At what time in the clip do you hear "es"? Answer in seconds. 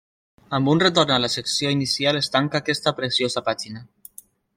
2.21-2.31